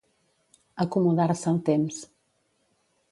Acomodar-se 0.85 1.47
al 1.53 1.61
temps. 1.69 2.03